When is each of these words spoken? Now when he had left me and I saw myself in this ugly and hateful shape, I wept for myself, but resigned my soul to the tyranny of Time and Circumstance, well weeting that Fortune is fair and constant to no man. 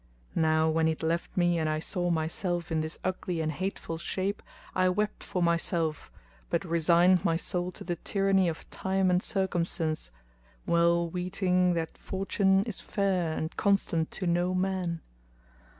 Now 0.33 0.67
when 0.67 0.87
he 0.87 0.93
had 0.93 1.03
left 1.03 1.37
me 1.37 1.59
and 1.59 1.69
I 1.69 1.77
saw 1.77 2.09
myself 2.09 2.71
in 2.71 2.81
this 2.81 2.97
ugly 3.03 3.39
and 3.39 3.51
hateful 3.51 3.99
shape, 3.99 4.41
I 4.73 4.89
wept 4.89 5.23
for 5.23 5.43
myself, 5.43 6.11
but 6.49 6.65
resigned 6.65 7.23
my 7.23 7.35
soul 7.35 7.71
to 7.73 7.83
the 7.83 7.97
tyranny 7.97 8.49
of 8.49 8.67
Time 8.71 9.11
and 9.11 9.21
Circumstance, 9.21 10.09
well 10.65 11.07
weeting 11.07 11.75
that 11.75 11.99
Fortune 11.99 12.63
is 12.63 12.79
fair 12.79 13.37
and 13.37 13.55
constant 13.55 14.09
to 14.13 14.25
no 14.25 14.55
man. 14.55 15.01